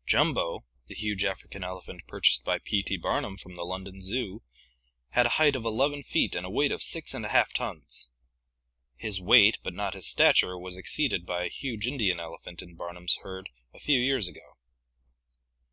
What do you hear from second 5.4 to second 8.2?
of 11 feet and a weight of 6l/i tons!